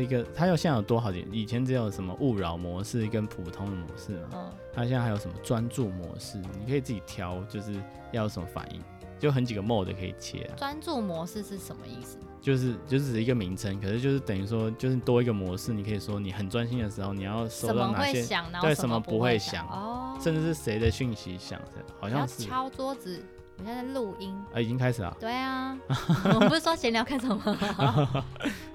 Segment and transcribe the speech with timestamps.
[0.00, 7.74] 有一个，它有现在有多好点，以前只有什么勿扰模式跟普通的模式嘛，嗯，它现在还有什么专注模式，你可以自己挑，就是
[8.12, 8.80] 要有什么反应，
[9.18, 10.50] 就很几个 mode 可以切。
[10.56, 12.18] 专注模式是什么意思？
[12.40, 18.24] 就是就是一个名称，可是就是等于说就是多一个模式，你可以说你很专心的时候，你要收到哪些，
[18.62, 23.22] 对，什么不会想，哦，甚至是谁的讯息响的，好像是敲桌子。
[23.58, 25.14] 我现在在录音啊，已经开始了。
[25.20, 25.78] 对啊，
[26.32, 27.36] 我们不是说闲聊开什么？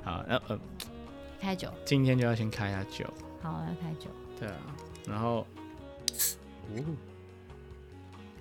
[0.03, 0.59] 好，那呃，
[1.45, 1.69] 开酒。
[1.85, 3.05] 今天就要先开一下酒。
[3.43, 4.09] 好，要开酒。
[4.39, 4.55] 对啊，
[5.07, 5.45] 然后，
[6.71, 6.83] 哦，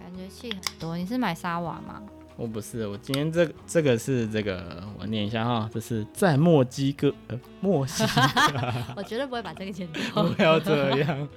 [0.01, 0.97] 感觉气很多。
[0.97, 2.03] 你是买沙瓦吗？
[2.37, 8.23] 我不是，我今天这个、这个是这个，我念一下哈，这是在墨西哥，呃，墨西哥。
[8.97, 10.03] 我绝对不会把这个剪掉。
[10.25, 11.29] 不要这样，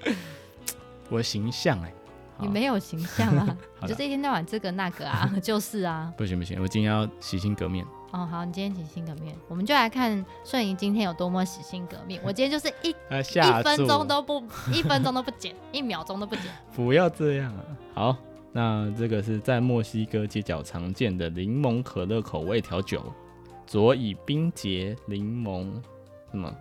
[1.09, 1.93] 我形象哎。
[2.39, 6.13] 你没有形象啊， 你就是一天到晚这个那个啊，就是啊。
[6.15, 7.85] 不行不行，我今天要洗心革面。
[8.11, 12.21] 哦，好，你今天洗心革面，我们就来看顺仪今天有多么洗心革面。
[12.23, 14.41] 我今天就是一 一分钟都不，
[14.73, 16.45] 一分钟都不剪，一秒钟都不剪。
[16.75, 17.63] 不要这样啊！
[17.93, 18.17] 好，
[18.53, 23.03] 那这个是在墨西哥街角常见的柠檬可乐口味调酒，
[23.65, 25.69] 佐以冰结柠檬
[26.31, 26.53] 什么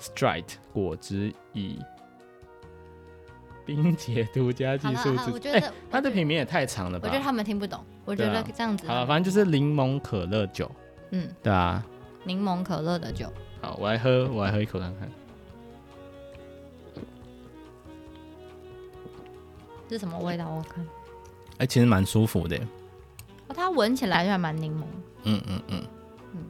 [0.00, 1.78] Strite 果汁以。
[3.68, 7.06] 冰结独家技术制，我觉得它的品名也太长了吧？
[7.06, 7.84] 我觉得他们听不懂。
[8.06, 8.86] 我觉得这样子。
[8.88, 10.70] 好，反正就是柠檬可乐酒。
[11.10, 11.84] 嗯，对啊。
[12.24, 13.30] 柠檬可乐的酒。
[13.60, 15.10] 好，我来喝，我来喝一口看看。
[19.90, 20.48] 是什么味道？
[20.48, 20.86] 我看。
[21.58, 22.56] 哎，其实蛮舒服的。
[23.48, 24.84] 哦，它闻起来就还蛮柠檬。
[25.24, 25.86] 嗯嗯嗯。
[26.32, 26.44] 嗯。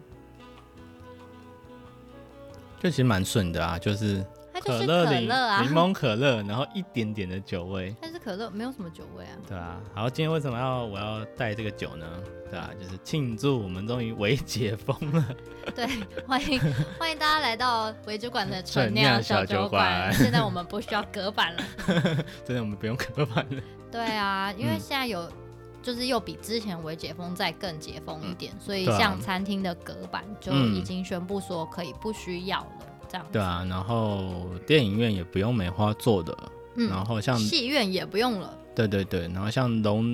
[2.79, 4.25] 就其实蛮顺的啊，就是。
[4.61, 5.05] 可乐
[5.47, 7.95] 啊柠檬可乐，然后一点点的酒味。
[8.01, 9.37] 但是可乐没有什么酒味啊。
[9.49, 12.07] 对啊，好，今天为什么要我要带这个酒呢？
[12.51, 15.25] 对啊，就是庆祝我们终于微解封了。
[15.75, 15.87] 对，
[16.27, 16.59] 欢迎
[16.99, 20.13] 欢迎大家来到微酒馆的纯酿小酒馆。
[20.15, 21.65] 现在我们不需要隔板了。
[22.47, 23.63] 真的，我们不用隔板了。
[23.93, 25.31] 对啊，因为现在有
[25.83, 32.71] 就是又比之前微解封再更解封一点，嗯、所以像餐厅的隔板就已经宣布说可以不需要了。
[33.33, 36.37] 对啊，然后电影院也不用梅花做的，
[36.77, 38.55] 嗯、然后像戏院也不用了。
[38.75, 40.05] 对对对，然后像龙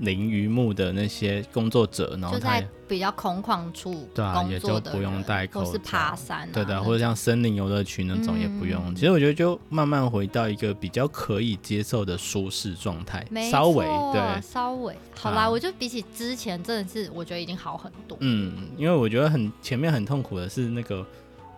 [0.00, 8.78] 鳞榆木的那些工作者，然后就在比较空旷处工作的，对啊，也就不用戴口罩，或是爬山、啊，对的，或者像森林游乐区那种也不用。
[8.88, 15.44] 嗯、其实我觉得就慢慢回到一个比较可以接受的舒适状态，错稍微对，稍微好啦。
[15.44, 18.18] 啊、我就比起之前，真的是我觉得已经好很多。
[18.20, 21.06] 嗯，因为我觉得很前面很痛苦的是那个。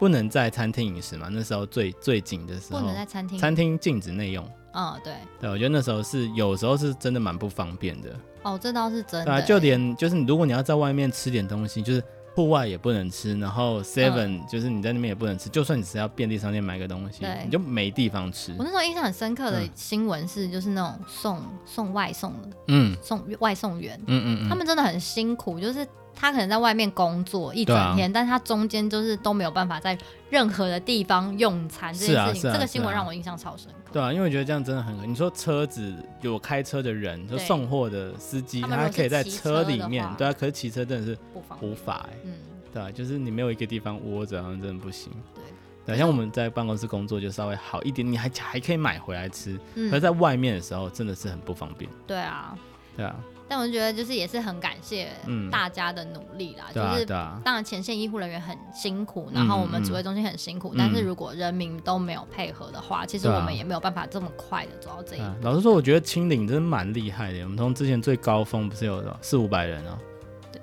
[0.02, 1.28] 不能在餐厅饮食嘛？
[1.30, 4.44] 那时候最最紧的时候，不能在餐厅，餐厅禁止内用。
[4.74, 8.10] 嗯，对，对，我觉得那时候是有时候是真的蛮不方便的。
[8.42, 9.26] 哦，这倒是真的。
[9.26, 12.02] 对啊，就连就是如果你要在外面吃点东西，就是
[12.34, 18.52] 户外也不能吃，然后 Seven、嗯、就是你在那边也不能吃，就算你是要便利商店买个东西，你就没地方吃。
[18.58, 25.86] 我那时候印象很深刻的新闻是，就是那种送送外送的，嗯，送外送员，嗯，嗯嗯，他们真的很辛苦，就是。
[26.14, 29.96] 他可能在外面工作一整天，啊、但他中间就是都没有办法在
[30.30, 32.50] 任何的地方用餐这件事情。
[32.50, 33.90] 啊啊、这个新闻让我印象超深刻。
[33.92, 41.18] 对啊，因为我觉得这样真的很，你说车子有开车的人，就送货的司机，他可以在车里面，对啊，可是骑车真的是
[41.60, 42.32] 无法哎，嗯，
[42.72, 45.12] 对啊，就是你没有一个地方窝着，好像真的不行。
[45.34, 45.42] 对，
[45.84, 51.90] 对，像我们在办公室工作就稍微好一点，你还还可以买回来吃，嗯、可是在外面的时候真的是很不方便。
[52.06, 52.56] 对啊，
[52.96, 53.14] 对啊。
[53.52, 55.10] 但我觉得就是也是很感谢
[55.50, 65.26] 大家的努力啦，就是当然前线医护人员很辛苦，然后我们指挥中心很辛苦，但是如果人民都没有配合的话，其实我们也没有办法这么快的走到这一步。
[65.42, 67.42] 老实说，我觉得清零真的蛮厉害的。
[67.42, 69.98] 我们从之前最高峰不是有四五百人哦，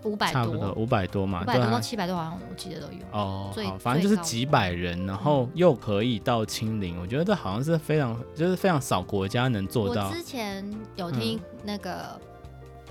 [0.01, 3.51] 五百差不多五百多嘛，五百多到七百多好像我记得都有哦。
[3.53, 10.09] 好，反正就是几百人，然后又可以到清零，我觉得这好像是非常就是非常少国家能做到。
[10.09, 12.19] 我之前有听那个。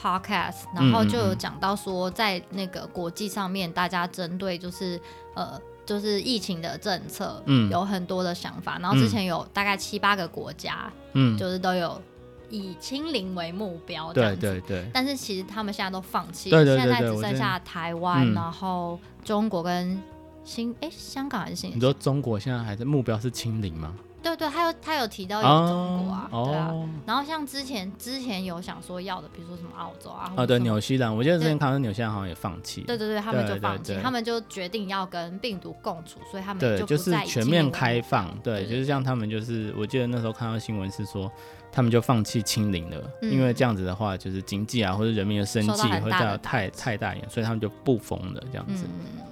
[0.01, 5.01] Podcast，然后就有讲到说，在那个国际上面，大家针对就是
[5.35, 8.79] 呃，就是疫情的政策，嗯，有很多的想法。
[8.79, 12.01] 然后之前有大概七八个国家，嗯，就是都有
[12.49, 14.41] 以清零为目标，这样子。
[14.41, 14.91] 对对对。
[14.95, 20.01] 但是其实他们现在都放弃了，现在只剩下台湾，然后中国跟
[20.45, 21.73] 新哎香港还是新？
[21.75, 23.95] 你说中国现在还在目标是清零吗？
[24.23, 26.75] 对对，他有他有提到有中国啊，对啊，
[27.07, 41.31] 然后像之前之前有想说要的，比如说什么澳洲啊，啊对，纽西兰，我记得之前看到纽西兰好像也放弃，对对对，他们就放弃，他们就决定要跟病毒共处，所以他们对就是全面开放，对，就是像他们就是，我记得那时候看到新闻是说，
[41.71, 48.85] 他们就放弃清零了，因为这样子的话，就是经济啊或者人民的生计会到太太大影响，所以他们就不封了这样子，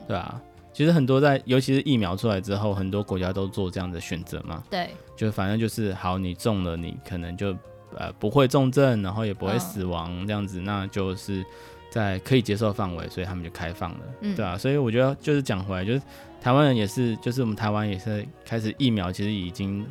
[0.07, 0.41] 对啊。
[0.77, 4.63] 其实很多在，尤其是疫苗出来之后，很多国家都做这样的选择嘛。
[4.69, 7.57] 对，就反正就是好，你中了，你可能就
[7.97, 11.43] 呃不会重症，然后也不会死亡这样子，嗯、那就是
[11.89, 16.03] 在可以接受范围，所以他们就开放了，嗯、对啊，所以我觉得就是讲回来，就是
[16.43, 19.83] 台湾人也是，就是我们台湾也是开始疫苗，其实已经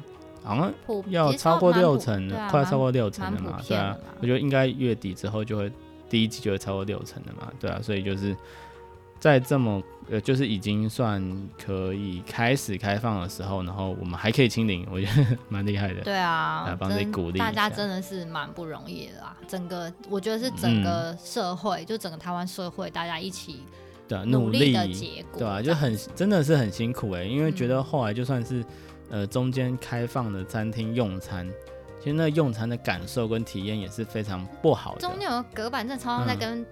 [0.44, 0.72] 好像
[1.08, 5.72] 要超过六成了，快要超过六成了嘛，对啊，我觉得应该月底之后就会
[6.08, 8.38] 第一季就会超过六成了嘛，对啊，所以就是。
[9.26, 11.20] 在这么呃，就是已经算
[11.58, 16.02] 可以开始开放的时候，然后我们还可以清零，我觉得 蛮厉害的。
[16.02, 17.40] 对啊，来帮自己鼓励。
[17.40, 23.64] 大家真的是蛮不容易的啦，整个我觉得是整个社会，嗯、就整个台湾社会，大家一起
[24.08, 28.64] 的努力的结果，对啊，就很真的是很辛苦哎、欸，因为觉得后来就算是
[29.10, 31.50] 呃中间开放的餐厅用餐，
[32.00, 35.02] 其实那用餐的感受跟体验也是非常不好的。
[35.02, 36.66] 中间有隔板正常常在跟、嗯。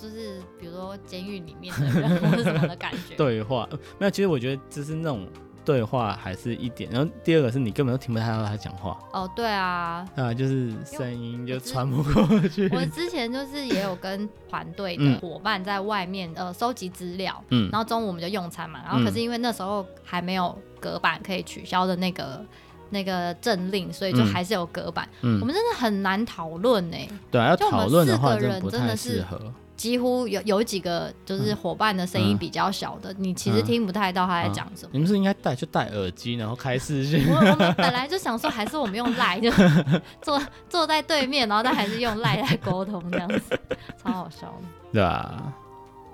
[0.00, 3.68] 就是比如说监狱里面的人或者什么的感觉， 对话
[3.98, 4.10] 没有。
[4.10, 5.26] 其实我觉得就是那种
[5.64, 6.90] 对话还是一点。
[6.90, 8.98] 然后第二个是你根本都听不太到他讲话。
[9.12, 12.68] 哦，对啊，啊，就是声音就传不过去。
[12.74, 18.80] 我之前就是也有跟团队的伙伴在外面呃收集资料，嗯，然后中午我们就用餐嘛。
[18.84, 22.44] 然后可是因为那时候还没有隔板可以取消的那个
[22.88, 25.08] 那个政令，所以就还是有隔板。
[25.20, 26.96] 嗯，我们真的很难讨论呢。
[27.30, 29.40] 对啊，要讨论的话，真的不太适合。
[29.80, 34.90] 几乎有有几个就是伙伴的声音比较小的，嗯、你其实听不太到他在讲什么。
[34.90, 37.24] 嗯嗯、你们是应该戴就戴耳机，然后开视讯。
[37.32, 39.50] 我我们本来就想说，还是我们用赖就
[40.20, 40.38] 坐
[40.68, 43.58] 坐在对面，然后但还是用赖来沟通这样子，
[43.96, 44.68] 超好笑的。
[44.92, 45.50] 对啊，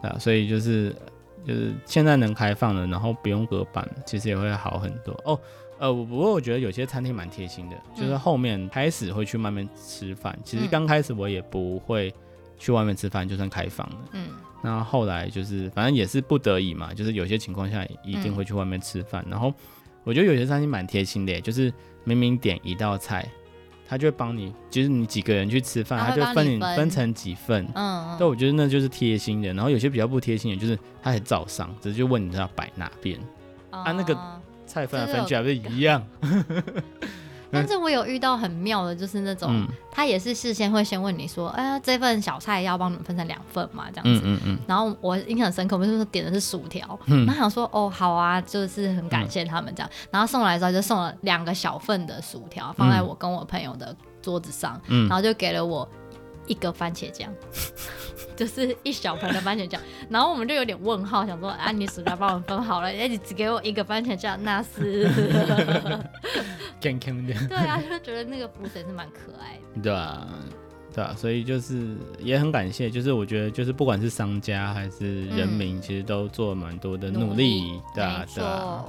[0.00, 0.94] 对啊，所以就是
[1.44, 5.36] 就是现在能开放了，然后不用隔板，其实也会好很多哦。
[5.80, 10.32] 呃，不过我觉得有些餐厅蛮贴心的，就是后面开始会去慢慢吃饭。
[10.36, 12.14] 嗯、其实刚开始我也不会。
[12.58, 14.28] 去外面吃饭就算开放了，嗯，
[14.62, 19.22] 那后来就是反正也是不得已嘛，就是有些情况下一定会去外面吃饭。
[19.26, 19.52] 嗯、然后
[20.04, 21.72] 我觉得有些餐厅蛮贴心的，就是
[22.04, 23.28] 明明点一道菜，
[23.88, 28.16] 他就会帮你，就是你几个人去吃饭，他就分你分成几份，嗯嗯。
[28.18, 29.52] 但我觉得那就是贴心的。
[29.52, 33.18] 然后有些比较不贴心的，就是他还照上，只是就问你要摆哪边，
[33.70, 34.18] 嗯、啊，那个
[34.66, 36.04] 菜分来分去还不是一样。
[37.50, 44.22] 但是我有遇到很妙的，就是那种、嗯、他也是事先会先问你说，哎呀，这份小菜要帮你们分成两份嘛，这样子。
[44.24, 49.88] 嗯嗯嗯、然后我印象深刻，我们就是点的是薯条，嗯、然后想说，哦，好啊，就是很感谢他们这样。
[49.90, 55.88] 嗯、然后送来之后就送了两个小份的薯条，放在我跟我朋友的桌子上，嗯、然后就给了我
[56.46, 57.32] 一个番茄酱。
[58.36, 65.10] 就是一小盆的番茄酱，然后我们就有点问号，想说啊，你薯条帮我分好了，哎，你只给我一个番茄酱，那是，
[66.78, 67.48] 健康点。
[67.48, 69.82] 对啊，就觉得那个补水是蛮可爱的。
[69.82, 70.28] 对啊，
[70.92, 78.84] 对啊，所以就是也很感谢，就是我觉得就是不管是商家还是人民，其实都做了蛮多的努力，对啊，对啊，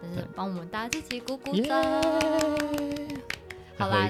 [0.00, 1.82] 就是帮我们大家一起鼓鼓掌。
[3.76, 4.08] 好啦，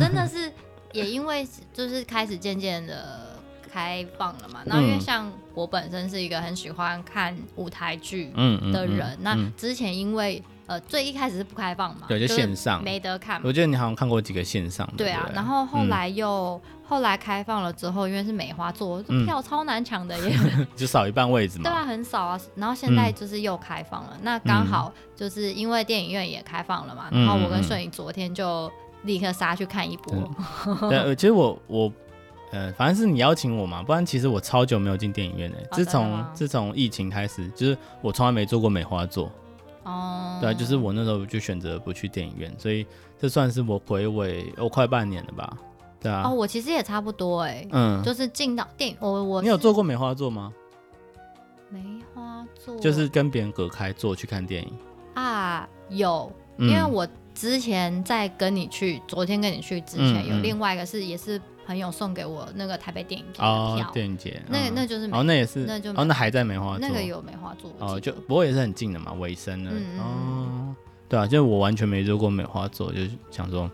[0.00, 0.50] 真的是
[0.92, 3.26] 也因为就是开始渐渐的。
[3.70, 4.60] 开放了嘛？
[4.64, 8.32] 那因为像我本身是一个很喜欢看舞台剧
[8.72, 13.38] 的人，嗯嗯嗯嗯、那之前因为呃最一开始是不开放嘛，对，就线上没得看。
[13.44, 15.24] 我觉得你好像看过几个线上的，对啊。
[15.26, 21.64] 对然后后来又、嗯、后来开放了之后，因为是梅花座，票超难抢的耶， 嗯、就少一半位置嘛。
[21.64, 22.40] 对啊，很少啊。
[22.56, 30.14] 然后现在就是又开放了，嗯、那刚好就是因为电影院也开放了嘛，嗯、然后我跟顺颖昨天就立刻杀去看一波。
[30.88, 31.92] 对，对，其实我我。
[32.50, 35.58] 呃，反正是你邀请我嘛，不然其实我超久没有进电影院的。
[35.70, 39.30] 自从自从疫情开始，就是我从来没做过梅花座。
[39.82, 40.38] 哦。
[40.40, 42.86] 对啊，就是我那时候就选择不去电影院，所以
[43.18, 45.58] 这算是我回味我快半年了吧？
[46.00, 46.22] 对啊。
[46.24, 47.68] 哦，我其实也差不多哎。
[47.70, 48.02] 嗯。
[48.02, 49.42] 就是进到电影，我我。
[49.42, 50.50] 你有做过梅花座吗？
[51.68, 52.78] 梅花座。
[52.78, 54.72] 就是跟别人隔开坐去看电影。
[55.12, 61.40] 啊，有，因为我之前在跟你去，昨天跟你去之前，有另外一个是也是。
[61.68, 69.72] 朋友送给我那个台北电影节的票，电影节，那那就是哦，那也是，那就哦，那还在梅花座，那个有梅花座哦，就不过也是很近的嘛，尾声了。
[69.98, 70.74] 哦，
[71.10, 73.70] 对啊，就是我完全没坐过梅花座，就想说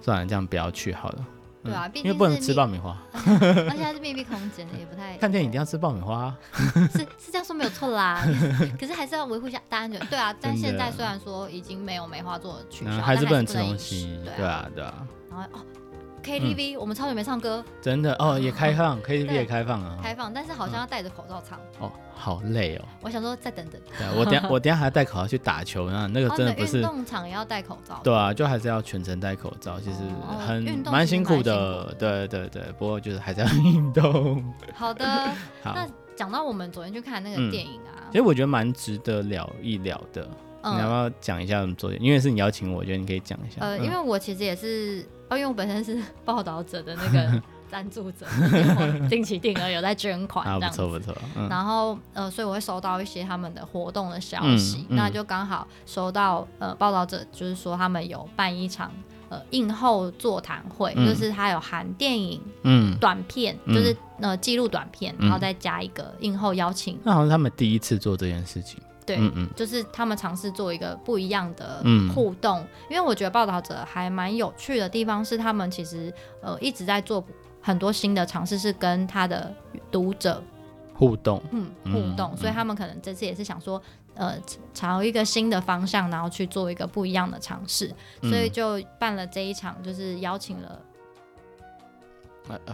[0.00, 1.26] 算了，这样不要去好了，
[1.64, 6.34] 对啊，因为不能吃爆米花， 而且还是密闭空间的，也不太看电影一定要吃爆米花，
[6.92, 8.22] 是是这样说没有错啦，
[8.78, 14.94] 可是还是要维护一下大安全，对啊， 但现在虽然说已经没有梅花座取消，还是不能吃东西，对啊，对啊，
[15.30, 15.64] 然后哦。
[16.24, 22.84] KTV，我们超久没唱歌，真的哦，也 开放，KTV 也开放啊，开放，但是好像要戴着口罩唱，哦，好累哦。
[23.02, 26.78] 我想说再等等，对，我等下 我等下还要戴口罩去打球呢，那个真的不是。
[26.78, 28.00] 运动场也要戴口罩。
[28.02, 29.98] 对啊，就还是要全程戴口罩，其实
[30.46, 34.42] 很蛮辛苦的，对对对，不过就是还是要运动。
[34.74, 35.04] 好的，
[35.62, 40.26] 那讲到我们昨天去看那个电影啊，嗯、其实我觉得蛮值得聊一聊的。
[40.66, 41.92] 嗯、你要不要讲一下怎么做？
[41.94, 43.58] 因为是你邀请我，我觉得你可以讲一下。
[43.60, 48.26] 呃，嗯、因为我其实也是，哦，因为我本身是 报道者的那个 赞助者，
[49.08, 51.16] 定期定额有在捐款这样子，啊、不错不错。
[51.36, 58.90] 嗯、然后呃，所以我会收到一些他们的活动的消息，嗯嗯、那就刚好收到呃报道者就是说他们有办一场。
[59.30, 67.00] 呃，映后座谈会，嗯、就是他有含电影、嗯，短片，嗯、就是呃记录短片，嗯、然后再加一个映后邀请。
[67.02, 71.82] 那好像他们第一次做这件事情，对，嗯嗯，就是他们尝试做一个不一样的
[72.14, 72.58] 互动。
[72.60, 77.24] 嗯、因为我觉得报道者还蛮有趣的地方是，他们其实呃一直在做
[77.60, 79.54] 很多新的尝试，是跟他的
[79.90, 80.42] 读者
[80.94, 82.30] 互动，嗯，互动。
[82.32, 83.80] 嗯、所以他们可能这次也是想说。
[84.16, 84.38] 呃，
[84.72, 87.92] 朝一个新的方向，然后去做一个不一样的尝试，
[88.22, 90.80] 嗯、所以就办了这一场，就是邀请了。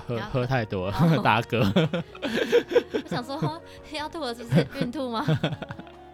[0.07, 1.61] 喝喝，太多了，哦、 打嗝。
[2.93, 4.67] 我想说，要吐了是不是？
[4.79, 5.25] 孕吐吗？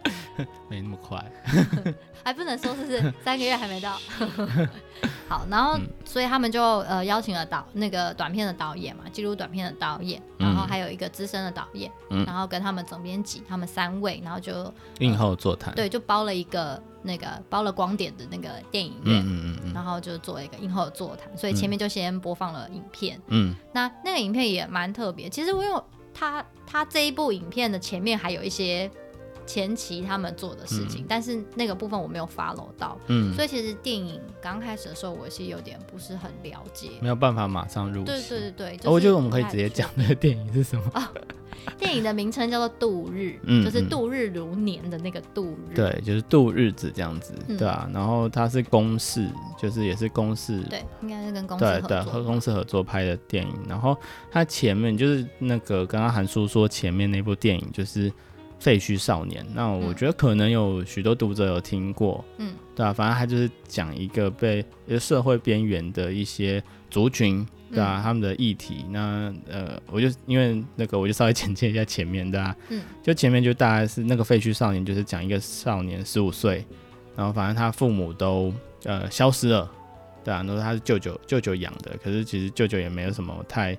[0.69, 1.23] 没那么快，
[2.25, 3.99] 还 不能说是是 三个月还没到。
[5.29, 25.83] 好，然后、嗯、所以他们就呃邀请了导那个短片的导演嘛，记录短片的导演，然后还有一个资深的导演，嗯、然后跟他们总编辑，他们三位，然后就映后座谈，对，就包了一个那个包了光点的那个电影院，嗯嗯嗯，然后就做一个映后座谈，所以前面就先播放了影片，嗯，那那个影片也蛮特别，其实我有
[26.15, 28.91] 他他这一部影片的前面还有一些。
[29.47, 38.05] 前期他们做的事情，嗯、但是那个部分我没有 follow 到，嗯，所以其实电影刚开始的时候，我是有点不是很了解，没有办法马上入。
[38.05, 40.83] 对对对对，就是哦、我觉得我们可以直接讲那个电影是什么。
[40.95, 41.03] 哦、
[41.79, 47.89] 电影的名称叫做度日，嗯，就是度日如年的那个度日，对，就是度日子这样子，嗯、对啊。
[47.93, 53.55] 然后它是公式，就是也是公式，对，应该是跟公司合作，对对，和公司合作拍的电影。
[53.69, 53.97] 然后
[54.31, 58.13] 它前面就是那个刚刚韩叔说前面那部电影就是。
[58.59, 68.87] 废墟少年，那我觉得可能有许多读者有听过，嗯，对啊，反正他就是讲一个被一个社会边缘的一些族群，对啊，嗯、他们的议题。
[68.91, 76.65] 那呃，我就因为那个，我就稍微简介一下前面，对啊，嗯，就前面就大概是那个废墟少年，就是讲一个少年十五岁，
[77.15, 78.53] 然后反正他父母都
[78.85, 79.71] 呃消失了，
[80.25, 83.79] 对啊，然后他是舅舅舅舅养的，可是其实舅舅也没有什么太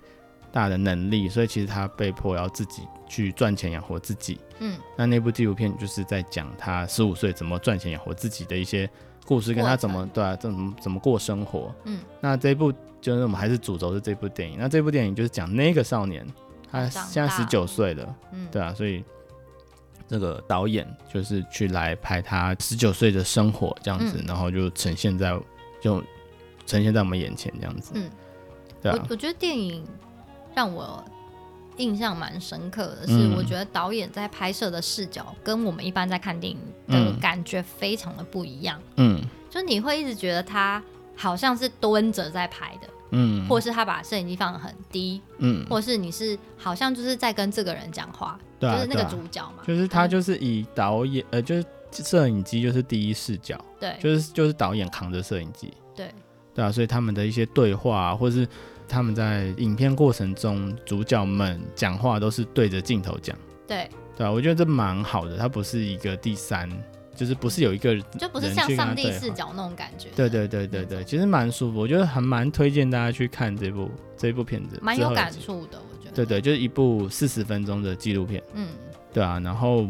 [0.58, 4.40] 大的能力，所以其实他被迫要自己去赚钱养活自己。
[4.58, 8.90] 嗯，那那部纪录片就是在讲他十五岁怎么赚钱养活自己的一些
[9.24, 11.72] 故事，跟他怎么对啊，怎么怎么过生活。
[11.84, 14.58] 嗯，那这一部就是我们还是主轴是这部电影。
[14.58, 16.26] 那这部电影就是讲那个少年，
[16.72, 18.16] 他现在十九岁了。
[18.32, 19.04] 嗯，对啊，所以
[20.08, 25.40] 这个导演就是去来拍他十九岁的生活这样子，嗯、然后就呈现在
[25.80, 26.04] 就
[26.66, 27.92] 呈现在我们眼前这样子。
[27.94, 28.10] 嗯，
[28.82, 29.86] 对啊，我我觉得电影
[30.58, 31.06] 让我。
[31.80, 38.82] 印象蛮深刻的是，我觉得导演在拍摄的视角跟我们一般在看电影的感觉非常的不一样。
[38.96, 40.84] 嗯，就你会一直觉得他
[41.16, 56.12] 好像是蹲着在拍的，嗯，或是他把摄影机放得很低，嗯，或是你是好像就是在跟这个人讲话，对，就是那个主角嘛，就是他就是以导演呃，就是摄影机就是第一视角，对，就是就是导演扛着摄影机，对，
[56.56, 58.48] 对啊，所以他们的一些对话或是。
[58.88, 63.38] 他们在影片过程中，主角们讲话都是对着镜头讲。
[63.68, 65.38] 对，对啊，我觉得这蛮好的。
[65.38, 66.70] 它不是一个第三，
[67.16, 70.08] 就是不是有一个人，就不是像上帝视角那种感觉。
[70.16, 71.80] 对对对对对，其实蛮舒服。
[71.80, 75.78] 我觉得还蛮推荐大家去看这部这部片子，蛮有感触的。
[75.78, 78.42] 我觉得，对对，就是一部四十分钟的纪录片。
[78.54, 78.70] 嗯，
[79.12, 79.40] 对啊。
[79.44, 79.86] 然后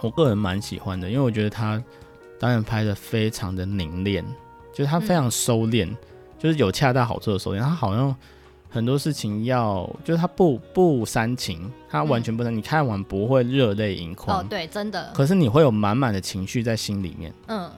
[0.00, 1.82] 我个人蛮喜欢的，因为我觉得他
[2.40, 4.24] 导演拍的非常的凝练，
[4.72, 5.86] 就是他非常收敛。
[5.86, 5.96] 嗯
[6.40, 8.16] 就是有恰到好处的收敛，他好像
[8.70, 14.40] 很多事情要，就是他不不煽情，他完全不煽，嗯、你看完不会热泪盈眶。
[14.40, 15.12] 哦，对，真的。
[15.14, 17.32] 可是你会有满满的情绪在心里面。
[17.48, 17.70] 嗯，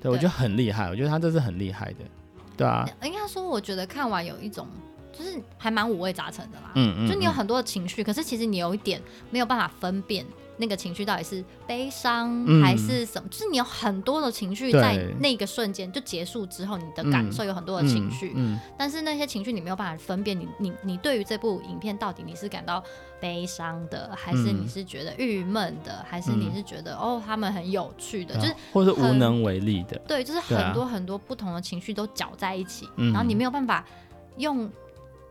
[0.00, 1.98] 对，我觉得很厉害，我觉得他这是很厉害的，
[2.56, 2.88] 对啊。
[3.02, 4.66] 应该说，我觉得看完有一种，
[5.12, 6.70] 就是还蛮五味杂陈的啦。
[6.76, 7.08] 嗯，嗯嗯。
[7.08, 10.24] 就你有很多的情绪，可是其实你有一点没有办法分辨。
[10.62, 13.26] 那个情绪到底是悲伤还是什么？
[13.26, 20.46] 嗯、就是你有很多的情绪在那个瞬间就结束之后，你的感受有很多的情绪，嗯嗯嗯、但是那些情绪你没有办法分辨你。
[20.58, 22.80] 你你你对于这部影片到底你是感到
[23.20, 29.98] 悲伤的，还是你是觉得郁闷的，嗯、还是你是觉得哦他们很有趣的，嗯、就是或者无能为力的。
[30.06, 33.84] 对，就是很多很多不同的情绪都搅在一起，嗯、然后你没有办法
[34.36, 34.70] 用。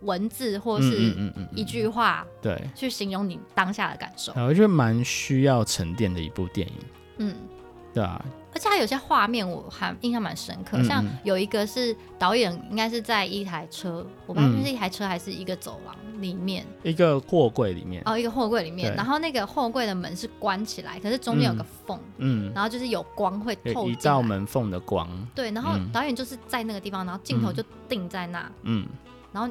[0.02, 1.14] 文字或是
[1.56, 4.32] 一句话，对，去形容你当下的感受。
[4.36, 6.76] 我觉得蛮需要沉淀的一部电影。
[7.18, 7.36] 嗯，
[7.94, 8.24] 对啊。
[8.54, 18.04] 而且他有些画面我还印象蛮深刻，嗯嗯，像有一个是导演应该是在一台车，我不知道是一台车还是一个走廊里面，一个货柜里面。
[18.06, 25.08] 哦，一个货柜里面，然后那个货柜的门是关起来，可是中间有个缝，嗯，然后就是有光会透进，一道门缝的光。
[25.34, 28.86] 对，然后导演就是在那个地方，然后镜头就定在那，嗯，
[29.32, 29.50] 然后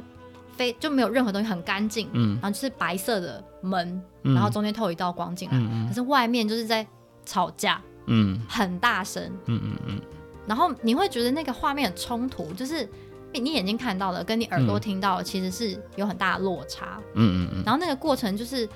[0.60, 6.86] 非就没有任何东西，很干净，嗯，然后就是白色的门，然后中间透一道光进来，嗯，可是外面就是在
[7.24, 7.80] 吵架。
[8.12, 10.00] 嗯，很大声，嗯嗯嗯，
[10.44, 12.88] 然后你会觉得那个画面很冲突，就是
[13.32, 18.68] 你眼睛看到的跟你耳朵听到的其实是有很大的落差，嗯嗯嗯，然后那个过程就是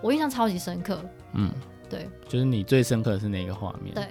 [0.00, 0.98] 我印象超级深刻，
[1.34, 1.50] 嗯，
[1.90, 4.08] 对，就是你最深刻的是哪个画面，对，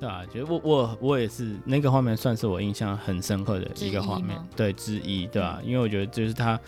[0.00, 5.60] 对啊，觉得我我我也是那个画面算是我印象很深刻的一个画面，对，之一，对吧？
[5.64, 6.58] 因为我觉得就是他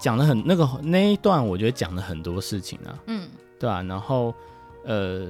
[0.00, 3.82] 讲的很那个那一段，我觉得讲了很多事情啊，嗯，对啊？
[3.82, 4.34] 然后。
[4.84, 5.28] 呃，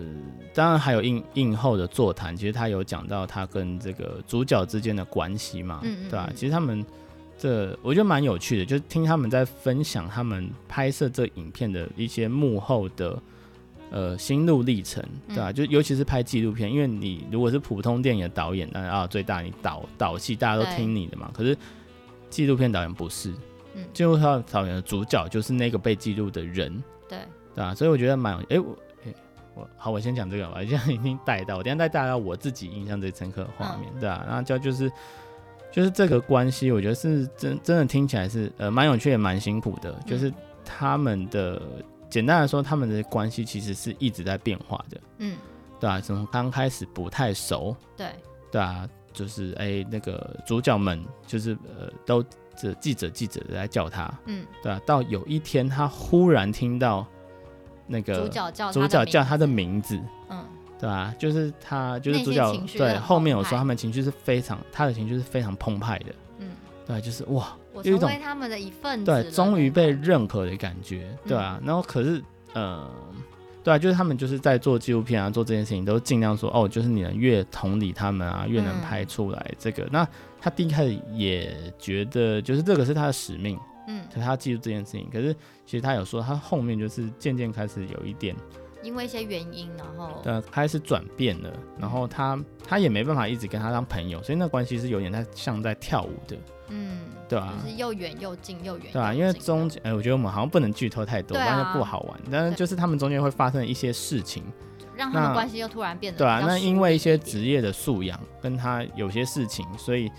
[0.55, 6.33] 当然还有映映后的座谈，其实他有讲到他跟这个主角之间的关系嘛，嗯嗯对吧？
[6.35, 6.83] 其实他们
[7.37, 13.23] 这我觉得蛮有趣的，就是听他们在分享他们拍摄这影片的一些幕后的
[13.93, 15.53] 呃心路历程，对吧？
[15.53, 21.57] 就尤其是拍纪录片，因为你如果是普通电影的导演，那啊最大你导导戏大家都听你的嘛，可是
[22.29, 23.31] 纪录片导演不是，
[23.77, 27.19] 嗯，纪录片导演的主角就是那个被记录的人，对，
[27.55, 27.73] 对吧？
[27.75, 28.77] 所以我觉得蛮哎我。
[29.55, 34.91] 我好，我先讲这个吧，现在已经带到，我等下再带到我自己印象最深刻的画面，嗯、对啊，然后就就是
[35.71, 40.33] 就是这个关系，我觉得是真真的听起来是呃蛮有趣也蛮辛苦的，嗯、就是
[40.65, 41.61] 他们的
[42.13, 45.37] 简单来说，他们的关系其实是一直在变化的，嗯，
[45.81, 48.07] 对啊，从刚开始不太熟，对，
[48.53, 52.23] 对啊，就是哎、欸、那个主角们就是呃都
[52.57, 57.05] 这记者记者的在叫他，嗯，对啊，到有一天他忽然听到。
[57.85, 60.01] 那个主角叫主角叫他的名字，
[60.31, 60.43] 嗯，
[60.79, 61.13] 对啊？
[61.19, 62.57] 就是他，就是主角。
[62.79, 66.53] 对，后面有说他们情绪是非常，他的情绪是非常澎湃的，嗯，
[66.87, 71.61] 对，就是哇，有一种他们的一份子，对，终于被认可的感觉，对啊。
[71.65, 72.91] 然后可是，呃，
[73.65, 79.89] 对啊，就是他们就是在做纪录片啊，做这件事情都尽量说，哦，就是你能越同理他们啊，越能拍出来这个。
[79.91, 80.07] 那
[80.41, 83.59] 他第一开始也觉得，就是这个是他的使命。
[83.89, 85.35] 嗯，所以他记住这件事情，可是
[85.67, 88.33] 其实他有说，他后面就是渐渐开始有一点，
[88.81, 96.37] 因为一些原因，然后对开始转变了，然后他他也没办法一直跟他当朋友，所以那关系是有点在像在跳舞的，
[96.69, 97.01] 嗯，
[97.41, 102.21] 就是又远又近又远，对啊，因为中间哎，我觉得我们好像不能剧透太多，不然就不好玩。
[102.31, 104.43] 但是就是他们中间会发生一些事情，
[104.97, 110.11] 让他们关系又突然变得对啊，那因为一些职业的素养跟他有些事情，所以。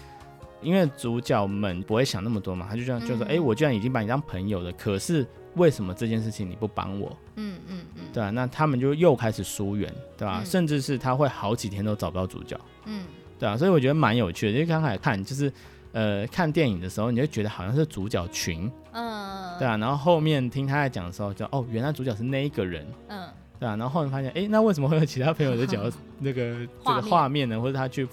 [0.61, 10.37] 因为主角们不会想那么多嘛，他就这样就说：“哎、我居然已经把你当朋友了，可是为什么这件事情你不帮我？”嗯嗯嗯，对啊，那他们就又开始疏远，对吧？
[10.39, 13.03] 嗯、甚至是他会好几天都找不到主角，嗯，
[13.37, 14.53] 对啊，所以我觉得蛮有趣的。
[14.53, 15.51] 因为刚开始看就是，
[15.93, 23.29] 呃，看电影的时候，你就觉得好像是主角群，嗯，对啊，然后后面听他在讲的时候就，就哦，原来主角是那一个人，嗯，
[23.59, 25.79] 对啊，然后后面发现，哎、欸，那为什么会有其他朋友的角
[26.19, 27.59] 那个这个画面呢？
[27.59, 28.07] 或者他去。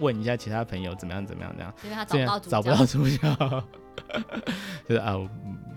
[0.00, 3.64] 问一下其他朋友怎么样怎么样这样，因为他找不到主角，找不到主角，
[4.88, 5.14] 就是啊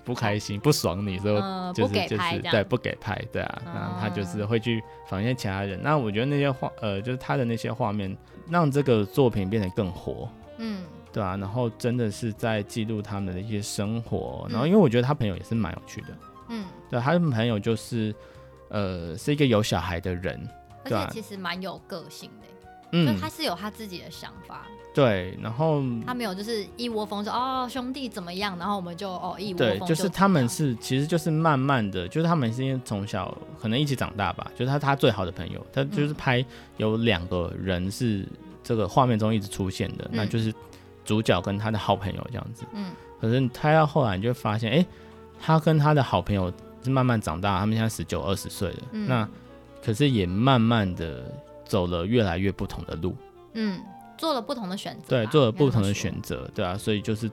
[0.03, 1.35] 不开心不爽你，所以
[1.75, 5.79] 就是就是对不给拍，对啊，然后他就是会去访一些其他人。
[5.83, 8.17] 那我觉得那些画呃就是他的那些画面，
[8.49, 10.81] 让这个作品变得更活，嗯，
[11.17, 16.09] 对啊，然后真的是在记录他们的一些生活，然后因为我觉得他朋友也是蛮有趣的，
[16.49, 18.13] 嗯，对，他的朋友就是
[18.69, 20.39] 呃是一个有小孩的人，
[20.83, 22.47] 而且其实蛮有个性的。
[22.91, 36.45] 嗯，就他是有他自己的想法，对，然后他没有就是一窝蜂说哦兄弟怎么样，然后我们就哦一窝蜂，对，就是他们是其实就是慢慢的，就是他们是因为从小可能一起长大吧，就是他他最好的朋友，他就是拍
[36.77, 38.25] 有两个人是
[38.63, 40.53] 这个画面中一直出现的，嗯、那就是
[41.07, 44.85] 主角跟他的好朋友这样子，嗯，可是他到后来你就发现，哎，
[45.41, 49.27] 他跟他的好朋友是慢慢长大，他们现在十九二十岁了，嗯、那
[49.83, 51.23] 可是也慢慢的。
[51.67, 53.13] 走了越来越不同的路，
[53.51, 53.77] 嗯，
[54.17, 57.29] 做了不同的选择，对，做了不同的选择，对啊，所以就是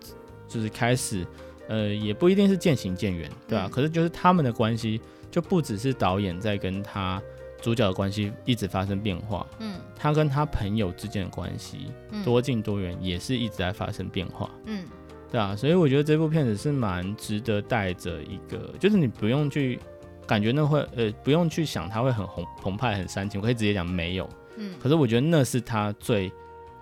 [0.48, 1.24] 就是开始，
[1.68, 7.22] 呃，也不一定是渐行渐远，对啊，嗯、可是就是他们的关系就不只是导演在跟他
[7.64, 14.84] 主角的关系一直发生变化，嗯，他跟他朋友之间的关系、嗯、多近多远也是一直在发生变化，嗯，
[15.32, 19.80] 对啊，所以我觉得这部片子是蛮值得带着一个，就是你不用去。
[20.26, 24.26] 感觉那会呃不用去想他会很红澎湃很煽情，我可以直接讲没有。
[24.56, 26.32] 嗯，可是我觉得那是他最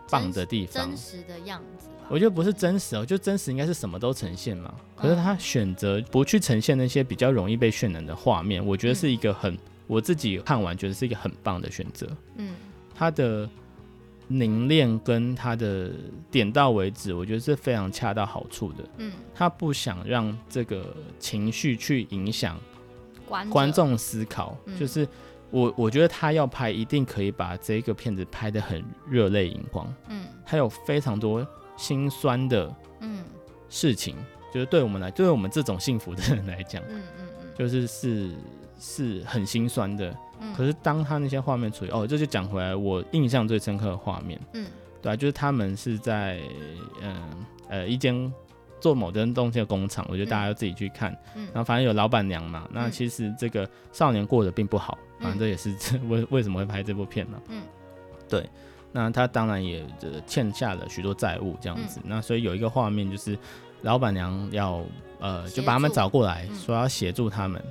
[0.08, 1.88] 棒的地方，真实的样子。
[2.08, 4.72] 我觉得不是真实哦，就真实应该是什么都呈现嘛。
[4.94, 12.08] 可是他选择不去呈现那些比较容易被渲染的画面，我觉得是一个很我自己看完觉得是一个很棒的选择。
[12.36, 12.54] 嗯，
[12.94, 13.48] 他的
[14.28, 15.90] 凝练跟他的
[16.30, 18.84] 点到为止，我觉得是非常恰到好处的。
[18.98, 22.58] 嗯，他不想让这个情绪去影响
[23.50, 23.96] 观众。
[23.98, 25.06] 思考，嗯、就是
[25.50, 29.92] 我我觉得他要拍，一定可以把这个片子拍得很热泪盈眶。
[30.08, 33.24] 嗯，他有非常多心酸的嗯。
[33.74, 38.30] 事情，嗯、就是对我们来，对我们这种幸福的人来讲，嗯嗯嗯，就是是
[38.82, 40.12] 是很心酸的。
[40.56, 44.66] 可是当他那些画面处理哦，这就讲回来，我印象最深刻的画面，嗯，
[45.00, 46.40] 对啊，就是他们是在
[47.00, 47.14] 嗯
[47.68, 48.30] 呃，呃一间
[48.80, 55.72] 做某件东西的工厂，我觉得大家要自己去看，嗯，然后反正有老板娘嘛，那其实这个少年过得并不好，反正这也是
[56.08, 57.62] 为为什么会拍这部片嘛，嗯，
[58.28, 58.44] 对，
[58.90, 59.86] 那他当然也
[60.26, 63.38] 欠下了许多债务这样子，那所以有一个画面就是
[63.82, 64.82] 老板娘要
[65.20, 67.62] 呃就把他们找过来说要协助他们。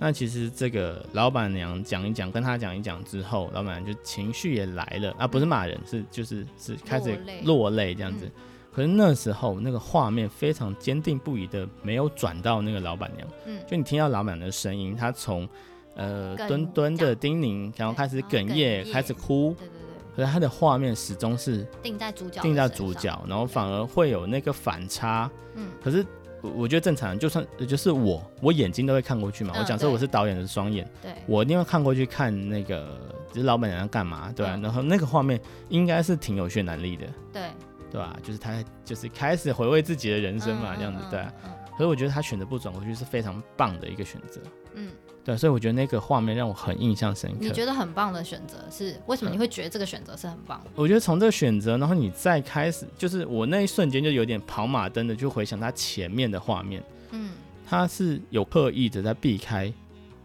[0.00, 5.12] 那其实这个老板娘讲一讲，跟他讲一讲之后，老板娘就情绪也来了。
[5.18, 8.26] 啊，不是骂人，是就是是开始落泪这样子。
[8.26, 8.32] 嗯、
[8.72, 15.48] 可是那时候那个画面非常坚定不移的没有转到那个老板娘，嗯，就你听到老板娘的声音，她从
[15.96, 20.14] 呃敦敦的叮咛，然后开始哽咽，开始哭，对对对。
[20.14, 26.06] 可是她的画面始终是定在主角，定在主角，然后反而会有那个反差，嗯，可是。
[26.42, 29.52] 我觉得正常，就算就是我，我眼睛都会看过去嘛。
[29.56, 32.98] 嗯、我假设我是导演的双眼，对，我一定会看过去看那个，
[33.32, 34.56] 就是老板娘在干嘛，对吧、啊？
[34.56, 37.42] 嗯、然后那个画面应该是挺有渲染力的，对，
[37.90, 38.16] 对吧、啊？
[38.22, 41.32] 就是他就是开始回味自己的人生嘛，嗯、这样子，对、啊。
[41.44, 44.40] 嗯嗯嗯、可是我觉得他选择不转过去是非常棒的一个选择，
[44.74, 44.90] 嗯。
[45.28, 47.36] 对，所以我觉得那个画面让我很印象深刻。
[47.38, 49.30] 你觉得很棒的选择是为什么？
[49.30, 50.70] 你会觉得这个选择是很棒的？
[50.74, 56.82] 我觉得从这个选择，然后你再开始，就是我那一瞬间就有点跑马灯的，就回想他前面的画面。
[57.10, 57.32] 嗯，
[57.68, 59.70] 他是有刻意的在避开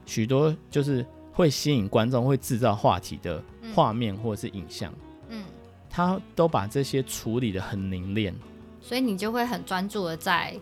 [0.05, 3.43] 许多就是会吸引观众、会制造话题的
[3.75, 4.89] 画面或者是影像。
[5.27, 5.43] 嗯，
[5.89, 8.33] 他都把这些处理的很凝练，
[8.79, 10.57] 所以你就会很专注的在。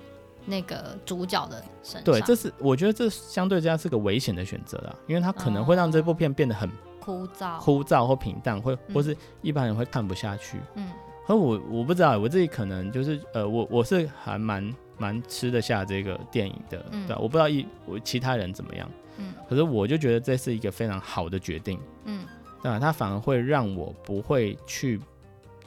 [0.46, 10.60] 那个主角的身上，对，这是我觉得这相对之下是个危险的选择啦，因为它可能会让这部片变得很枯燥、枯燥或平淡，会或是一般人会看不下去。
[10.76, 10.90] 嗯，
[11.28, 22.26] 可我我不知道，我自己可能就是呃，我我是还蛮蛮吃得下这个电影的，嗯、对，我不知道一我其他人怎么样，嗯，可是我就觉得这是一个非常好的决定，嗯，
[22.62, 22.80] 对吧？
[22.80, 25.00] 他反而会让我不会去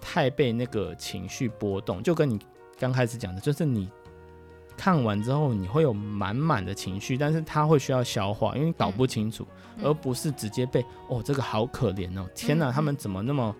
[0.01, 2.39] 太被那个情绪波动，就跟你
[2.79, 3.89] 刚开始讲的，就是你。
[4.77, 13.55] 看完之后，你会有满满的情绪，但是他会需要消化，因为搞不清楚，嗯、而不是直接被哦，这个好可怜哦，天哪，嗯、他们怎么那么，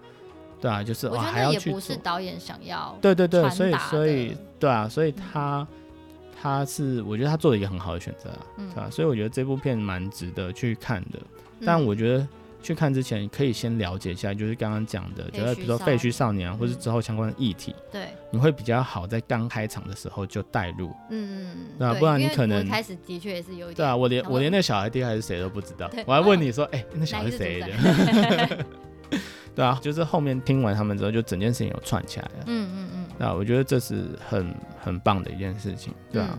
[0.61, 5.67] 对啊，就是哇，还要去不是导演想要对对对，所以所以对啊，所以他、嗯、
[6.41, 8.91] 他是我觉得他做了一个很好的选择啊，嗯、对吧、啊？
[8.91, 11.19] 所以我觉得这部片蛮值得去看的，
[11.61, 12.27] 嗯、但我觉得。
[12.65, 21.95] 去看之前，可以先了解一下，就是刚刚讲的，就是比如说废墟少年啊，或是之后相关的议题，对，你会比较好在刚开场的时候就带入，嗯嗯，对吧？
[22.01, 27.61] 不然你可能开始的确也是有一点，对啊，我连我连那小孩爹还是谁都不知道，我还问你说，哎，那小孩是谁？
[27.61, 28.67] 的？
[29.55, 36.39] 对啊，就是后面听完他们之后，就整件事情有串起来了，嗯嗯嗯，那我觉得这是很很棒的一件事情，对啊。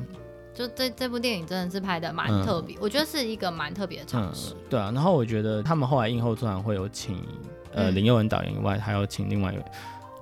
[0.56, 4.56] 就这这部电影真的是拍的蛮特别，嗯、我觉得是一个蛮特别的尝试。
[4.70, 7.22] 对啊，然后我觉得他们后来映后突然会有请
[7.74, 9.63] 呃林佑文导演以外，还有请另外一位，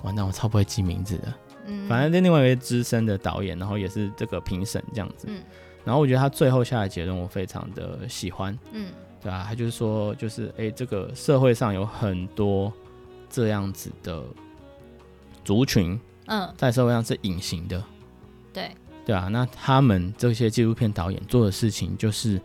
[0.02, 1.34] 完蛋我超不会记名字的，
[1.68, 5.40] 嗯，反正另另外一位资深的导演，然后也是这个评审这样子，嗯，
[5.86, 8.92] 然后我觉得他最后下的结论我非常的喜欢，嗯，
[9.22, 12.74] 对啊，他就是说就是哎、欸、这个社会上有很多
[13.30, 14.24] 这样子的
[15.46, 17.84] 族群，嗯，在社会上是隐形的，
[18.52, 18.72] 对。
[19.06, 22.40] 对啊，那他们这些纪录片导演做的事情，就是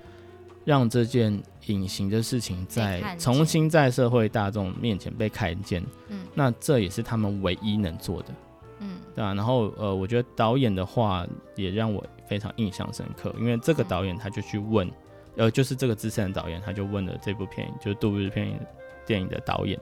[0.65, 5.85] 让这件隐形的事情在重新在社会大众面前被看见。
[6.09, 8.35] 嗯，那这也是他们唯一能做的。
[8.81, 9.33] 嗯，对啊。
[9.35, 14.91] 然后呃，我觉得导演的话也让我非常印象深刻，因为这个导演他就去问，
[15.37, 18.59] 呃，就是这个资深的导演他就问了这部片，就是《度日片
[19.07, 19.79] 电影的导演，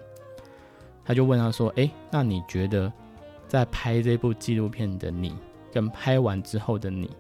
[1.05, 2.93] 他就问他说：“哎，那你觉得
[3.49, 5.35] 在拍这部纪录片的你？”
[5.77, 7.11] 跟拍完之后的你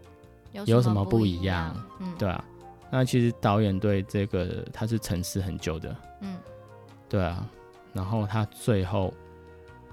[0.65, 1.77] 有什么不一样？
[2.19, 2.43] 对啊。
[2.91, 6.39] 那其实导演对这个他是沉思很久的，嗯，
[7.07, 7.47] 对啊。
[7.93, 9.13] 然后他最后，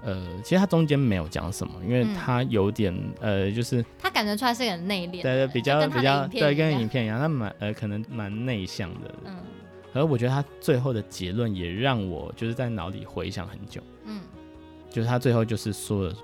[0.02, 9.36] 呃，其实他中间没有讲什么，因为他有点，呃，就是他感觉出来是很内敛，对对，比较比较对，跟影片一样，他蛮呃可能蛮内向的，嗯。
[9.92, 14.22] 而我觉得他最后的结论也让我就是在脑里回想很久，嗯，
[14.88, 16.14] 就是他最后就是说了。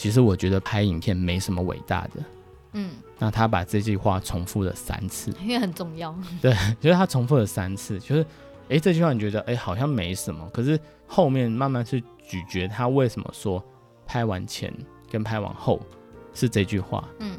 [0.00, 2.24] 其实我觉得拍影片没什么伟大的，
[2.72, 6.16] 嗯，那他把这句话重复了三次， 因为很重要。
[6.40, 8.24] 对，就是他重复了三次，就是
[8.70, 13.62] 哎，这句话你觉得哎好像没什么，可是后面慢慢去咀嚼他为什么说
[14.06, 14.72] 拍完前
[15.10, 15.78] 跟拍完后
[16.32, 17.36] 是这句话，嗯，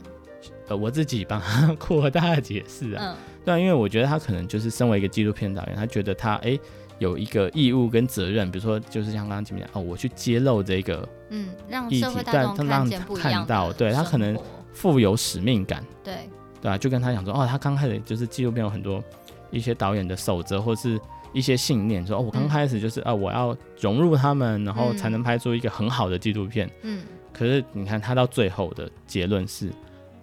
[0.67, 6.59] 呃，我自己帮他 扩大解释啊，嗯，对，因为我觉得他可能就是身为一个纪录片导演，他觉得他哎
[7.01, 14.37] 有一个义务跟责任，比如说就是像刚刚前面讲哦，我去揭露这个，嗯，让社会大众看见不一样的看到，对他可能
[14.71, 16.29] 富有使命感，对，
[16.61, 19.03] 对啊，就跟他讲说哦，他刚开始就是纪录片有很多
[19.49, 20.99] 一些导演的守则或是。
[21.33, 26.69] 一些信念说哦，我刚开始就是啊、我要融入他们，然后才能拍出一个很好的纪录片。
[26.81, 29.71] 嗯，可是你看他到最后的结论是，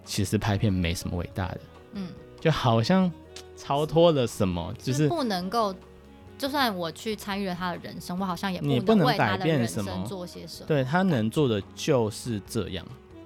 [0.05, 1.61] 其实拍片没什么伟大的。
[1.93, 3.11] 嗯，就好像
[3.57, 5.73] 超脱了什么，就是不能够，
[6.39, 10.67] 就算我去参与了他的人生，我好像也不能为他的人生，做些什么。
[10.67, 12.83] 对，他能做的就是这样。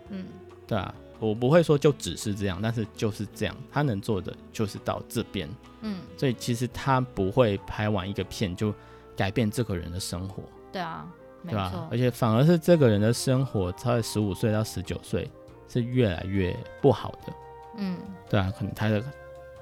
[0.10, 0.26] 嗯，
[0.68, 0.94] 对啊。
[1.20, 5.48] 我不会说就只是这样，但是就是这样，他能做的就是到这边，
[5.80, 8.74] 嗯，所以其实他不会拍完一个片就
[9.16, 11.08] 改变这个人的生活，对啊，
[11.46, 11.88] 对吧？
[11.90, 15.32] 而且反而是这个人的生活，在十五岁到十九岁
[15.70, 17.34] 是越来越不好的，
[17.78, 17.98] 嗯，
[18.30, 19.02] 对啊，可能他的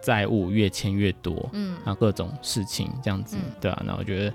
[0.02, 4.34] 债务越欠越多，嗯，然后各种事情这样子，嗯、对啊，那我觉得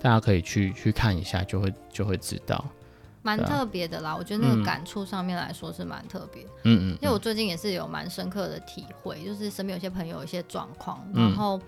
[0.00, 2.64] 大家可以去去看一下，就会就会知道。
[3.20, 6.44] 蛮特别的啦，我觉得那个感触上面来说是蛮特别。
[6.62, 11.60] 嗯嗯，因为我最近也是有蛮深刻的体会，就是身边有些朋友有一些状况，然后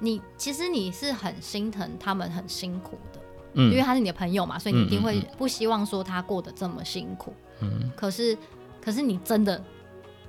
[0.00, 3.20] 你其实你是很心疼他们很辛苦的，
[3.52, 7.32] 嗯，因为他是你的朋友嘛，所以你一定会不希望说他过得这么辛苦。
[7.60, 8.36] 嗯，可是
[8.80, 9.62] 可是你真的，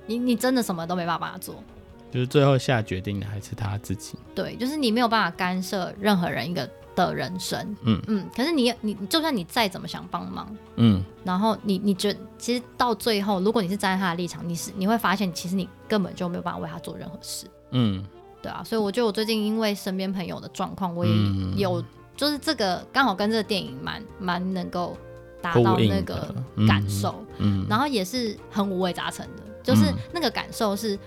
[0.06, 1.64] 你你真的什么都没办法做，
[2.10, 4.18] 就是最后下决定的还是他自己。
[4.34, 6.68] 对，就是你没有办法干涉任何人一个。
[6.96, 8.02] 的人生，嗯。
[8.08, 18.04] 嗯，可是你你就算你再怎么想帮忙，嗯，然后你你觉得其实到最后，如果你是站在他的立场，你是你会发现，其实你根本就没有办法为他做任何事，嗯，
[18.42, 21.12] 对啊，所以我觉得我最近因为身边朋友的状况，我也
[21.56, 21.82] 有
[22.16, 24.98] 就是这个刚好跟这个电影蛮蛮能够
[25.40, 26.34] 达到那个
[26.66, 30.98] 感受，嗯，然后也是很五味杂陈的，就是那个感受是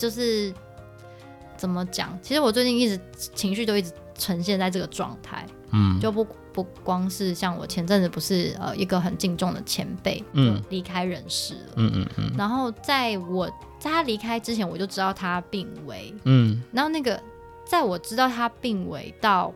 [0.00, 0.52] 就是
[1.56, 2.18] 怎么讲？
[2.20, 2.98] 其实我最近一直
[3.36, 3.92] 情绪都一直。
[4.20, 17.18] 呈现在这个状态，嗯，就不不光是像我前阵子不是呃一个很敬重的前辈，嗯，离开人世了，嗯嗯嗯，然后在我在他离开之前，我就知道他病危，嗯，然后那个
[17.64, 19.50] 在我知道他病危到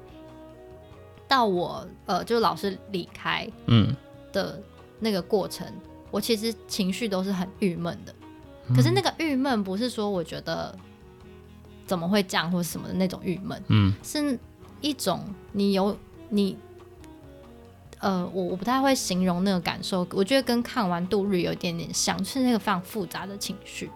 [1.29, 3.95] 到我呃就老师离开，嗯
[4.33, 4.59] 的
[4.99, 5.81] 那个过程，嗯，
[6.11, 8.14] 我其实情绪都是很郁闷的，
[8.75, 10.73] 可是那个郁闷不是说我觉得
[11.87, 14.39] 怎么会这样或什么的那种郁闷，嗯，是。
[14.81, 15.97] 一种你有
[16.29, 16.59] 你，
[18.01, 23.91] 呃，我我不太会形容那个感受，我觉得跟看完度日有一点点像，是那个非常复杂的情绪，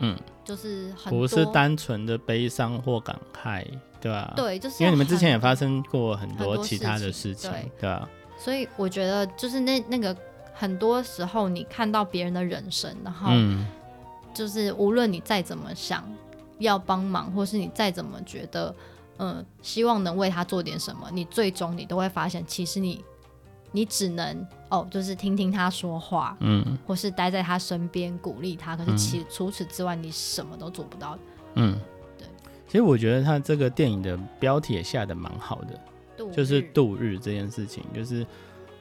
[0.00, 3.64] 嗯，就是很不是单纯的悲伤或感慨，
[4.02, 4.34] 对吧、啊？
[4.36, 8.08] 对，就是因为你们之前也发生过很多其他的事情，对，吧啊。
[8.36, 10.14] 所以我觉得就是那那个
[10.52, 13.30] 很多时候你看到别人的人生，然后
[14.34, 16.04] 就是无论你再怎么想
[16.58, 18.74] 要帮忙，或是你再怎么觉得。
[19.16, 21.08] 嗯，希望能为他做点什么。
[21.12, 23.04] 你最终你都会发现，其实你
[23.70, 28.76] 你只能哦，就是听听他说话，嗯，或是待在他身边鼓励他。
[28.76, 31.16] 可是其实除此之外，你什么都做不到。
[31.54, 31.78] 嗯，
[32.18, 32.26] 对。
[32.66, 38.26] 其实我觉得他这个电影的标题也下的蛮好的，就是度日这件事情，就是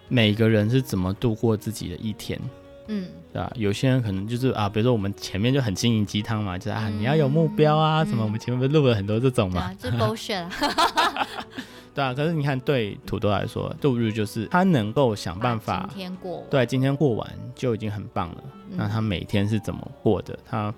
[0.08, 2.42] 每个人是怎么度过自己的一天。
[2.88, 3.52] 嗯，对吧？
[3.56, 8.24] 有些人可能就是啊，比如说我们前面就很心灵鸡汤嘛，就是啊，你要有目标啊，什么？
[8.24, 10.48] 我们前面不是录了很多这种嘛，就 bullshit。
[11.96, 18.44] 对啊，可是你看，对土豆来说，度日就是他能够想办法，今天过，对，今天过完就已经很棒了。
[18.72, 20.38] 那他每天是怎么过的？
[20.44, 20.74] 他，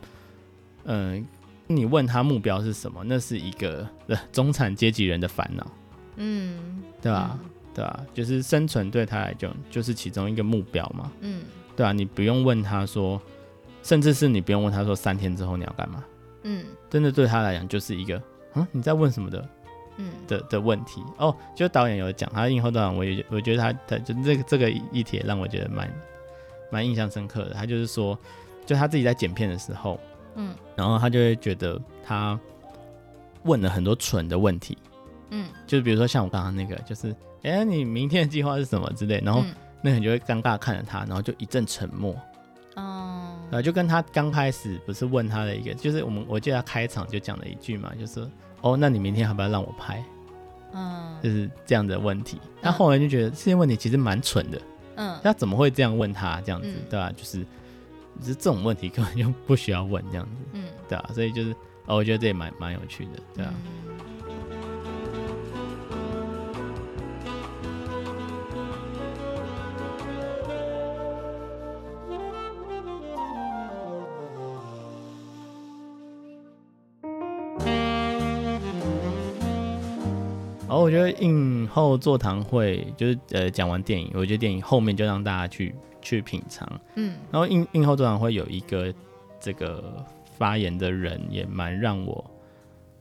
[0.83, 1.25] 嗯，
[1.67, 3.01] 你问他目标是什么？
[3.05, 3.87] 那是一个
[4.33, 5.65] 中产阶级人的烦恼。
[6.17, 7.39] 嗯，对吧？
[7.73, 11.09] 对啊，就是生存对他来讲就是其中一个目标嘛。
[11.21, 11.43] 嗯。
[11.75, 13.21] 对啊，你不用问他说，
[13.83, 16.03] 甚至是你不用问他说三天之后你要干嘛？
[16.43, 18.21] 嗯，真的对他来讲就是一个，
[18.53, 19.47] 嗯，你在问什么的？
[19.97, 21.35] 嗯的的问题哦。
[21.55, 25.91] 就导演有讲，他映后导演，我也我觉得他他就这个这个议题让我觉得蛮
[26.69, 27.53] 蛮印象深刻的。
[27.53, 28.17] 他就是说，
[28.65, 29.99] 就他自己在剪片的时候，
[30.35, 32.39] 嗯，然后他就会觉得他
[33.43, 34.77] 问了很多蠢的问题，
[35.31, 39.41] 嗯，就是比如说像我刚刚那个，就是哎，你明天的计划是什么之类，然后。
[39.41, 39.53] 嗯
[39.85, 42.11] 那人就会尴尬看着他，然后就一阵沉默。
[42.73, 48.27] 哦、嗯，然后就跟他刚开始不是问他的一个，就是我们我记得他开场就讲了一句嘛，就是
[48.61, 50.03] 哦，那你明天要不要让我拍？
[50.73, 52.41] 嗯，就是这样的问题。
[52.63, 54.59] 他后来就觉得这些问题其实蛮蠢的。
[54.95, 57.11] 嗯，他怎么会这样问他这样子，嗯、对吧、啊？
[57.15, 57.45] 就是，
[58.19, 60.31] 就是这种问题根本就不需要问这样子。
[60.53, 61.09] 嗯，对、啊？
[61.13, 61.51] 所以就是
[61.85, 63.53] 哦，我觉得这也蛮蛮有趣的，对、啊？
[63.53, 63.84] 嗯
[80.85, 88.93] 我觉得映后座谈会就是呃讲完电影，我觉得电影后面就让大家去去品尝，嗯，然后映映后座谈会有一个
[89.39, 90.05] 这个
[90.37, 92.23] 发言的人也蛮让我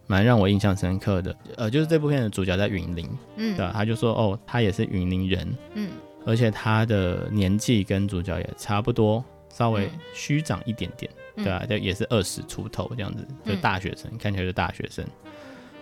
[0.06, 5.90] 蛮让我印象深刻的，呃，就是这部片的主角在云林，嗯，对，他就说哦，他也是云林人，嗯，
[6.24, 15.04] 而且他的年纪跟主角也差不多，稍微虚长一点点，嗯、对啊，就也是二十出头这样子，就大学生，嗯、看起来就是大学生。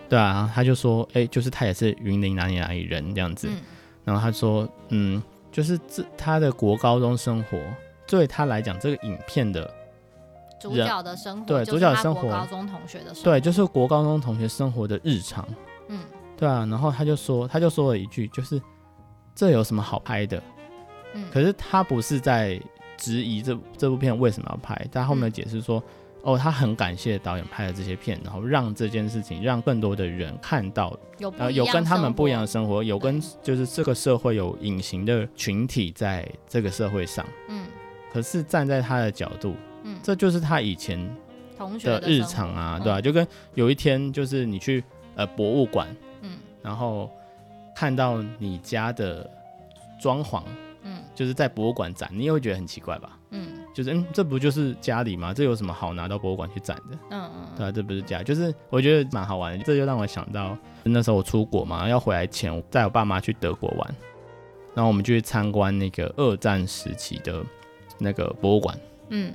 [0.09, 3.57] 对啊，他就说，哎、欸，就是他也是云林哪里哪里人这样子，嗯、
[4.03, 7.57] 然后他说，嗯，就是这他的国高中生活，
[8.05, 9.73] 对他来讲，这个影片的
[10.59, 15.47] 主角的生活，对主角的生活，高中同学的生活，对，就是国高中同学生活的日常，
[15.87, 16.01] 嗯，
[16.37, 18.61] 对啊，然后他就说，他就说了一句，就是
[19.33, 20.43] 这有什么好拍的？
[21.13, 22.61] 嗯，可是他不是在
[22.97, 25.79] 质疑这这部片为什么要拍，他后面解释说。
[25.79, 25.83] 嗯
[26.23, 37.67] 哦，他很感谢导演拍的这些片，然后让这件事情让更多的人看到，有呃有跟他们不一样的生活，有跟就是这个社会有隐形的群体在这个社会上，嗯，
[38.11, 40.97] 可是站在他的角度，嗯，这就是他以前
[41.83, 43.01] 的日常啊，对吧？
[43.01, 44.81] 就跟有一天就是你去
[45.15, 47.11] 呃博物馆，嗯，然后
[47.75, 49.29] 看到你家的
[49.99, 50.41] 装潢，
[50.83, 53.19] 嗯，就是在博物馆展，你也会觉得很奇怪吧？
[53.31, 53.52] 嗯。
[53.73, 55.33] 就是嗯，这不就是家里吗？
[55.33, 56.97] 这有什么好拿到博物馆去展的？
[57.09, 59.63] 嗯嗯，对啊，这不是家，就是我觉得蛮好玩的。
[59.63, 63.95] 这就让我想到那时候我出国嘛，要回来前我带我爸妈去德国玩，
[64.75, 67.43] 然后我们就去参观那个二战时期的
[67.97, 68.77] 那个博物馆。
[69.09, 69.33] 嗯，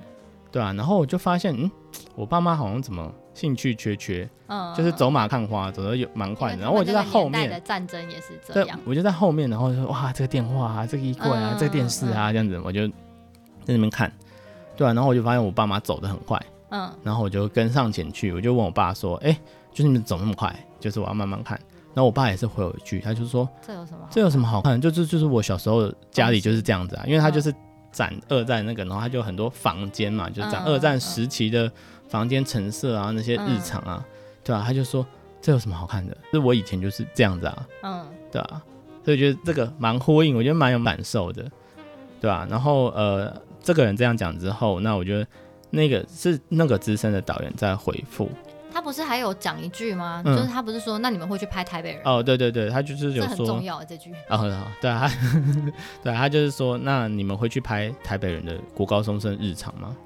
[0.53, 1.69] 对啊，然后我就发现，嗯，
[2.15, 6.63] 我爸妈好像怎么兴趣缺缺，嗯，就是走马看花，走得有蛮快的。
[6.63, 8.79] 然后我就在后面，的战争也是这样。
[8.85, 12.95] 我就在后面，然后就说哇，这个电话啊，这个衣柜啊，这个电视啊，这样子，我就在
[13.75, 14.13] 那边看。
[14.79, 19.37] 对啊，然后我就发现我爸妈走得很快，嗯，然后我就跟上前去，我就问我爸说：“哎，
[19.73, 21.61] 就是你们走那么快，就是我要慢慢看。”
[21.95, 24.07] 然后我爸也是回我一句，他就说：“这有什么？
[24.09, 24.81] 这有什么好看？
[24.81, 27.53] 就是就是我小时候家里就是这样子啊，因为他就是
[27.91, 31.69] 展二战那个，然后他就很多房间嘛，就展二战时期的
[32.09, 34.07] 房间陈设啊，那些日常啊，
[34.45, 35.05] 对啊，他就说
[35.43, 36.17] 这有什么好看的？
[36.33, 38.63] 就是我以前就是这样子啊，嗯，对啊，
[39.05, 41.51] 所以觉得这个蛮呼应，我觉得蛮有感受的，
[42.21, 42.47] 对吧？
[42.49, 43.35] 然后呃。
[43.63, 45.27] 这个人这样讲之后，那我觉得
[45.71, 48.31] 那个是那个资深的导演在回复。
[48.71, 50.23] 他不是还有讲一句吗？
[50.25, 52.03] 嗯、就是他不是说，那你们会去拍台北人？
[52.05, 54.13] 哦，对对对，他就是有说很重要的这句。
[54.29, 54.39] 哦，
[54.81, 55.11] 对啊，
[56.05, 59.97] 对啊，他就是说，那你们会去拍台北人的国高中生日常吗？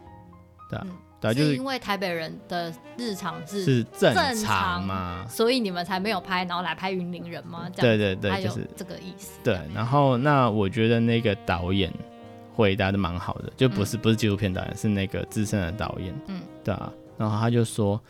[0.70, 7.68] 对啊，嗯、对啊，就是因为台北人的日常是是正常嘛，所以你们才没有拍，然后来拍云林人吗？
[7.74, 9.32] 这样对对对，就是这个意思。
[9.44, 11.92] 对，然后那我觉得那个导演。
[12.54, 18.00] 回答的蛮好的，就不是、嗯、不是纪录片导演，是那个资深的导演，嗯，对啊，然后他就说，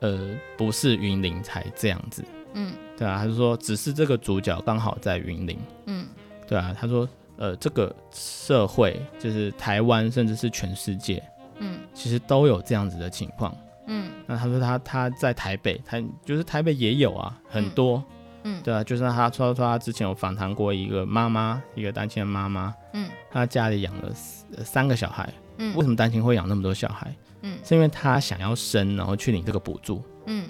[0.00, 6.06] 呃，不是云林才这样子，嗯，对啊，他就说只是这个主角刚好在云林，嗯，
[6.46, 11.22] 对啊，他说，呃，这个社会就是台湾，甚至是全世界，
[11.58, 13.56] 嗯，其实都有这样子的情况，
[13.88, 17.96] 嗯，那他说他他在台北，他就是台北也有啊，很多。
[17.96, 18.13] 嗯
[18.44, 27.14] 嗯，对啊，就是他说说他之前有访谈过一个妈妈，一个单亲的妈妈，嗯，她家里养了三个小孩，嗯，为什么单亲会养那么多小孩？
[27.40, 30.46] 嗯，是因为她想要生，然后去领这个补助，嗯，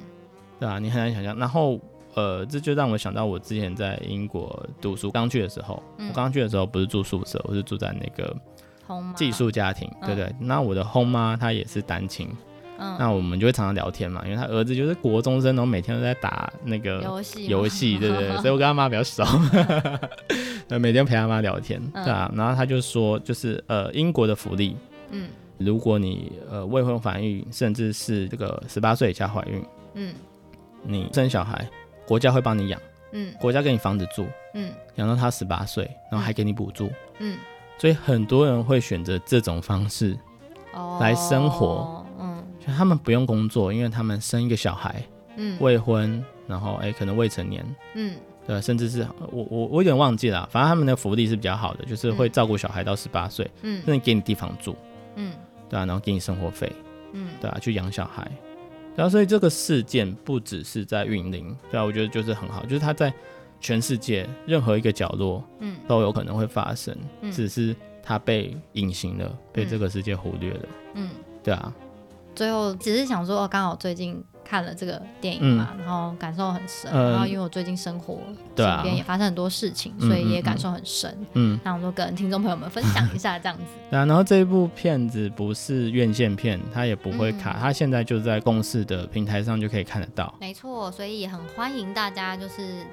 [0.58, 1.36] 对啊，你很难想象。
[1.38, 1.80] 然后，
[2.14, 8.36] 呃，这就让我想到我之前在英国读书刚去的时候，嗯、我刚去的时候不是住宿舍，我是住在那个
[9.14, 10.34] 寄宿家庭，对对。
[10.40, 12.28] 那我的后妈她也是单亲。
[12.78, 18.36] 嗯、那我们就会常常聊天嘛，因为他儿子就是国中生，然后每天都在打那个游戏，游戏对不对？
[18.38, 19.24] 所以我跟他妈比较熟，
[20.78, 22.30] 每天陪他妈聊天，对啊。
[22.34, 24.76] 然后他就说，就是呃，英国的福利，
[25.10, 30.14] 嗯，如果你呃未婚怀孕，甚至是这个十八岁以下怀孕，嗯，
[30.82, 31.68] 你生小孩，
[32.06, 32.80] 国家会帮你养，
[33.12, 37.38] 嗯，国家给你房子住，嗯，养到他十八岁，然后还给你补助，嗯，
[37.78, 40.16] 所以很多人会选择这种方式
[41.00, 41.66] 来生活。
[41.66, 42.03] 哦
[42.72, 45.02] 他们不用工作，因为他们生一个小孩，
[45.36, 48.14] 嗯，未婚，然后哎，可能未成年，嗯，
[48.46, 54.76] 对，甚至是我我我有点忘记了，反正他们的福利是比较好的，就是会照顾小孩到十八岁，嗯，甚至给你地方住，
[55.16, 55.32] 嗯，
[55.68, 56.70] 对啊，然后给你生活费，
[57.12, 58.30] 嗯，对啊，去养小孩，
[58.96, 63.12] 然后所以这个事件不只是在云林，对啊，我觉得就是很好，就是他在
[63.60, 71.10] 全世界任何一个角落，嗯，都有可能会发生，嗯，只是他被隐形了，被这个世界忽略了，嗯，
[71.42, 71.74] 对啊。
[72.34, 76.90] 最后只是想说，哦，刚好最近看了这个电影嘛，嗯、然后感受很深。
[76.92, 78.18] 嗯、然后因为我最近生活
[78.56, 81.16] 身边也发生很多事情，嗯、所以也感受很深。
[81.32, 83.62] 嗯，那我们跟听众朋友们分享一下这样子。
[83.90, 90.34] 对啊，然后这一部片子不是院线片，它也不会卡，嗯、它现在就在公视的平台上就可以看得到。
[90.40, 92.84] 没错，所以也很欢迎大家就是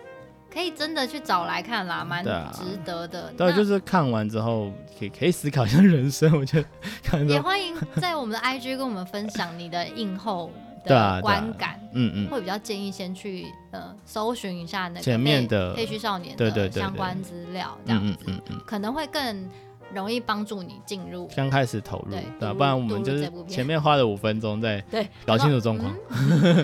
[0.53, 3.31] 可以真的去找来看啦，蛮值得的。
[3.37, 7.23] 对，就是看完之后可以可以思考一下人生，我觉得。
[7.25, 10.51] 也欢迎在我们的 IG 跟我们分享你的映后
[10.83, 11.79] 的观感。
[11.93, 12.29] 嗯嗯。
[12.29, 19.49] 会比较建议先去呃搜寻一下那个前面的废墟少年的相关资料，这样子，嗯嗯可能会更
[19.93, 21.29] 容易帮助你进入。
[21.35, 25.93] 刚开始投入，对，不然我们就是前面花了五分钟在对搞清楚状况。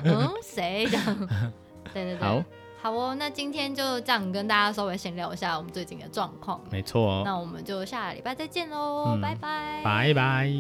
[0.04, 1.28] 嗯，谁这样？
[1.94, 2.20] 对对对。
[2.20, 2.44] 好。
[2.82, 6.62] 好哦，那今天就这样跟大家稍微闲聊一下我们最近的状况。
[6.72, 10.52] 没错哦，那我们就下礼拜再见喽，嗯、拜拜，拜拜。